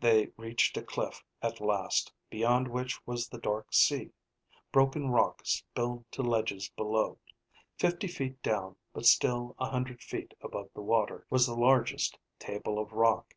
They 0.00 0.26
reached 0.36 0.76
a 0.76 0.82
cliff 0.82 1.24
at 1.40 1.62
last, 1.62 2.12
beyond 2.28 2.68
which 2.68 3.00
was 3.06 3.26
the 3.26 3.38
dark 3.38 3.72
sea. 3.72 4.10
Broken 4.70 5.08
rock 5.08 5.46
spilled 5.46 6.04
to 6.12 6.20
ledges 6.20 6.68
below. 6.76 7.16
Fifty 7.78 8.06
feet 8.06 8.42
down, 8.42 8.76
but 8.92 9.06
still 9.06 9.56
a 9.58 9.70
hundred 9.70 10.02
feet 10.02 10.34
above 10.42 10.68
the 10.74 10.82
water, 10.82 11.26
was 11.30 11.46
the 11.46 11.56
largest 11.56 12.18
table 12.38 12.78
of 12.78 12.92
rock. 12.92 13.34